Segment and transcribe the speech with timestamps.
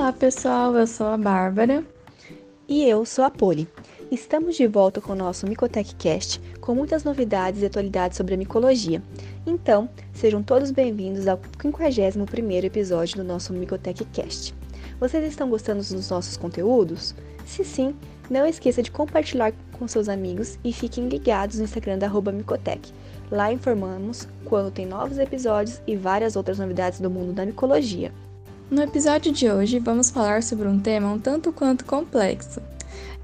[0.00, 1.84] Olá pessoal, eu sou a Bárbara.
[2.66, 3.68] E eu sou a Poli.
[4.10, 9.02] Estamos de volta com o nosso MicotechCast, com muitas novidades e atualidades sobre a micologia.
[9.46, 14.54] Então, sejam todos bem-vindos ao 51º episódio do nosso MicotechCast.
[14.98, 17.14] Vocês estão gostando dos nossos conteúdos?
[17.44, 17.94] Se sim,
[18.30, 22.90] não esqueça de compartilhar com seus amigos e fiquem ligados no Instagram da Micotech.
[23.30, 28.10] Lá informamos quando tem novos episódios e várias outras novidades do mundo da micologia.
[28.70, 32.62] No episódio de hoje, vamos falar sobre um tema um tanto quanto complexo,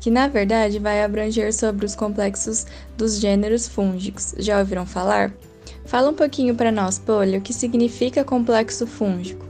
[0.00, 4.34] que na verdade vai abranger sobre os complexos dos gêneros fúngicos.
[4.38, 5.32] Já ouviram falar?
[5.84, 9.46] Fala um pouquinho para nós, Polly, o que significa complexo fúngico.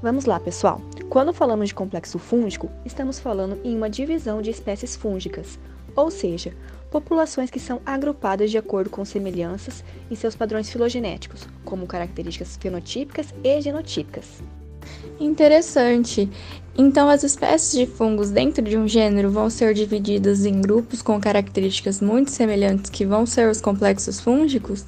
[0.00, 0.80] Vamos lá, pessoal.
[1.10, 5.58] Quando falamos de complexo fúngico, estamos falando em uma divisão de espécies fúngicas,
[5.94, 6.54] ou seja,
[6.90, 13.34] populações que são agrupadas de acordo com semelhanças em seus padrões filogenéticos, como características fenotípicas
[13.44, 14.40] e genotípicas.
[15.20, 16.28] Interessante.
[16.76, 21.20] Então, as espécies de fungos dentro de um gênero vão ser divididas em grupos com
[21.20, 24.84] características muito semelhantes que vão ser os complexos fúngicos?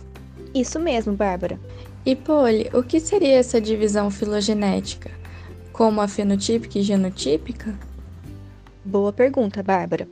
[0.55, 1.59] Isso mesmo, Bárbara.
[2.07, 5.11] E, Polly, o que seria essa divisão filogenética?
[5.73, 7.77] Como a fenotípica e genotípica?
[8.85, 10.09] Boa pergunta, Bárbara.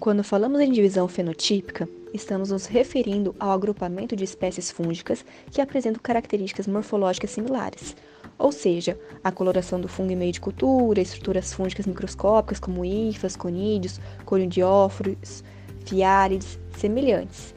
[0.00, 6.00] Quando falamos em divisão fenotípica, estamos nos referindo ao agrupamento de espécies fúngicas que apresentam
[6.02, 7.96] características morfológicas similares,
[8.38, 13.34] ou seja, a coloração do fungo em meio de cultura, estruturas fúngicas microscópicas como hifas,
[13.34, 15.42] conídeos, conidióforos,
[15.84, 17.54] fiárides, semelhantes.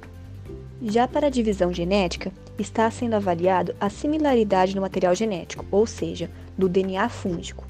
[0.82, 6.30] Já para a divisão genética, está sendo avaliado a similaridade no material genético, ou seja,
[6.58, 7.66] do DNA fúngico.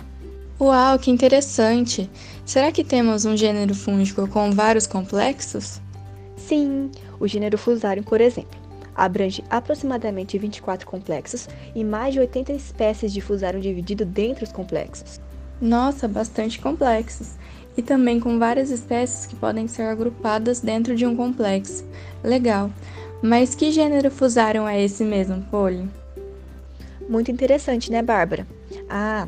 [0.59, 2.09] Uau, que interessante!
[2.45, 5.81] Será que temos um gênero fúngico com vários complexos?
[6.37, 8.60] Sim, o gênero Fusarium, por exemplo,
[8.95, 15.19] abrange aproximadamente 24 complexos e mais de 80 espécies de Fusarium dividido dentre os complexos.
[15.61, 17.35] Nossa, bastante complexos!
[17.77, 21.85] E também com várias espécies que podem ser agrupadas dentro de um complexo.
[22.23, 22.69] Legal!
[23.21, 25.87] Mas que gênero Fusarium é esse mesmo, Polly?
[27.07, 28.45] Muito interessante, né, Bárbara?
[28.89, 29.27] Ah,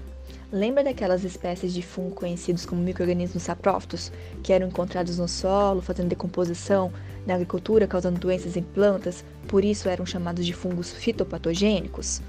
[0.54, 4.12] Lembra daquelas espécies de fungo conhecidos como microrganismos saprófitos,
[4.44, 6.94] que eram encontrados no solo, fazendo decomposição
[7.26, 12.22] na agricultura, causando doenças em plantas, por isso eram chamados de fungos fitopatogênicos?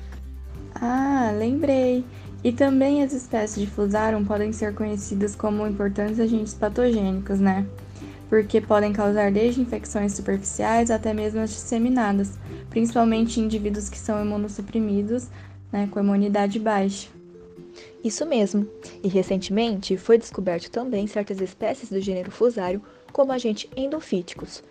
[0.75, 2.05] Ah, lembrei!
[2.43, 7.67] E também as espécies de Fusarium podem ser conhecidas como importantes agentes patogênicos, né?
[8.29, 12.33] Porque podem causar desde infecções superficiais até mesmo as disseminadas,
[12.69, 15.29] principalmente em indivíduos que são imunossuprimidos,
[15.73, 17.09] né, com imunidade baixa.
[18.03, 18.69] Isso mesmo,
[19.03, 24.63] e recentemente foi descoberto também certas espécies do gênero Fusarium como agentes endofíticos,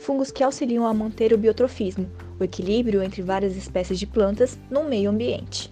[0.00, 4.84] fungos que auxiliam a manter o biotrofismo, o equilíbrio entre várias espécies de plantas no
[4.84, 5.70] meio ambiente.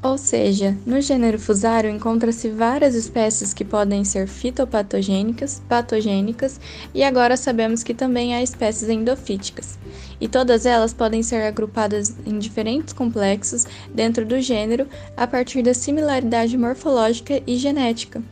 [0.00, 6.60] Ou seja, no gênero Fusarium encontra-se várias espécies que podem ser fitopatogênicas, patogênicas
[6.94, 9.76] e agora sabemos que também há espécies endofíticas.
[10.20, 14.86] E todas elas podem ser agrupadas em diferentes complexos dentro do gênero
[15.16, 18.22] a partir da similaridade morfológica e genética.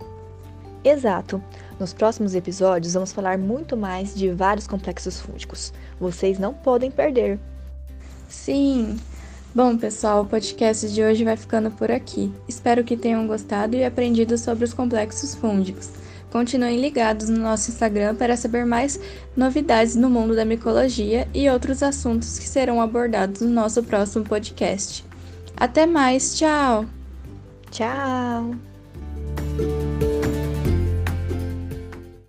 [0.85, 1.43] Exato.
[1.79, 5.73] Nos próximos episódios vamos falar muito mais de vários complexos fúngicos.
[6.01, 7.39] Vocês não podem perder.
[8.29, 8.97] Sim.
[9.55, 12.33] Bom, pessoal, o podcast de hoje vai ficando por aqui.
[12.49, 15.91] Espero que tenham gostado e aprendido sobre os complexos fúngicos.
[16.31, 19.01] Continuem ligados no nosso Instagram para saber mais
[19.37, 25.05] novidades no mundo da micologia e outros assuntos que serão abordados no nosso próximo podcast.
[25.57, 26.85] Até mais, tchau!
[27.71, 28.76] Tchau!